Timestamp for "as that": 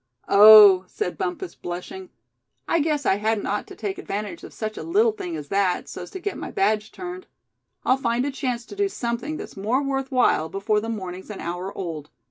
5.35-5.87